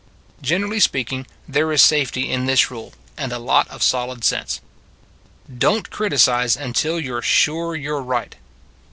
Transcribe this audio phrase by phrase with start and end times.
[0.41, 4.59] Generally speaking, there is safety in this rule, and a lot of solid sense:
[5.59, 8.35] Don t criticize until you re sure you re right.